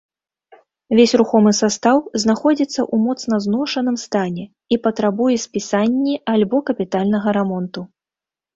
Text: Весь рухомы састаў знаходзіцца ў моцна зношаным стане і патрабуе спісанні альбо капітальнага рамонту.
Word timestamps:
Весь 0.99 1.11
рухомы 1.19 1.51
састаў 1.57 1.97
знаходзіцца 2.23 2.71
ў 2.71 2.95
моцна 3.05 3.35
зношаным 3.47 3.97
стане 4.05 4.45
і 4.49 4.75
патрабуе 4.89 5.37
спісанні 5.47 6.19
альбо 6.37 6.65
капітальнага 6.71 7.29
рамонту. 7.41 7.81